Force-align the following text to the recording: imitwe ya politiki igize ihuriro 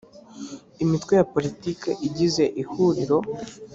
imitwe 0.83 1.13
ya 1.19 1.27
politiki 1.33 1.89
igize 2.07 2.43
ihuriro 2.61 3.17